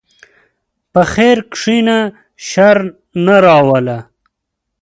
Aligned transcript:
په 0.91 1.01
خیر 1.13 1.37
کښېنه، 1.53 1.99
شر 2.47 2.79
نه 3.25 3.35
راوله. 3.45 3.99